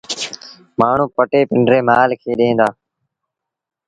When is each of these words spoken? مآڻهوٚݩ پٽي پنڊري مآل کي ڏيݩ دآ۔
مآڻهوٚݩ 0.79 1.13
پٽي 1.15 1.41
پنڊري 1.49 1.79
مآل 1.89 2.09
کي 2.21 2.31
ڏيݩ 2.39 2.57
دآ۔ 2.59 2.67